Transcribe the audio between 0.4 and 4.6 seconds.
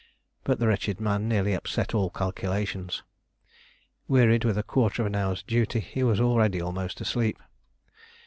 But the wretched man nearly upset all calculations. Wearied with